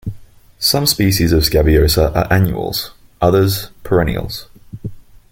[0.57, 2.89] Some species of "Scabiosa" are annuals,
[3.21, 4.47] others perennials.